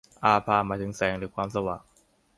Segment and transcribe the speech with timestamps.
[0.23, 1.81] อาภา หมายถึงแสงหรือความสว่าง